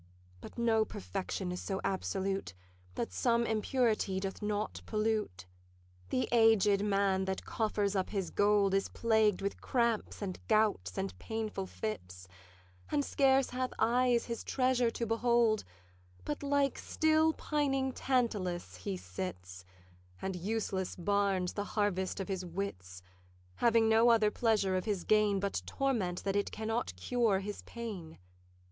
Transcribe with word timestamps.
But 0.39 0.57
no 0.57 0.83
perfection 0.83 1.51
is 1.51 1.61
so 1.61 1.79
absolute, 1.83 2.55
That 2.95 3.13
some 3.13 3.45
impurity 3.45 4.19
doth 4.19 4.41
not 4.41 4.81
pollute. 4.87 5.45
'The 6.09 6.27
aged 6.31 6.83
man 6.83 7.25
that 7.25 7.45
coffers 7.45 7.95
up 7.95 8.09
his 8.09 8.31
gold 8.31 8.73
Is 8.73 8.89
plagued 8.89 9.43
with 9.43 9.61
cramps 9.61 10.19
and 10.23 10.39
gouts 10.47 10.97
and 10.97 11.15
painful 11.19 11.67
fits; 11.67 12.27
And 12.89 13.05
scarce 13.05 13.51
hath 13.51 13.75
eyes 13.77 14.25
his 14.25 14.43
treasure 14.43 14.89
to 14.89 15.05
behold, 15.05 15.63
But 16.25 16.41
like 16.41 16.79
still 16.79 17.33
pining 17.33 17.91
Tantalus 17.91 18.77
he 18.77 18.97
sits, 18.97 19.65
And 20.19 20.35
useless 20.35 20.95
barns 20.95 21.53
the 21.53 21.63
harvest 21.77 22.19
of 22.19 22.27
his 22.27 22.43
wits; 22.43 23.03
Having 23.57 23.87
no 23.87 24.09
other 24.09 24.31
pleasure 24.31 24.75
of 24.75 24.85
his 24.85 25.03
gain 25.03 25.39
But 25.39 25.61
torment 25.67 26.23
that 26.23 26.35
it 26.35 26.51
cannot 26.51 26.95
cure 26.95 27.37
his 27.41 27.61
pain. 27.67 28.17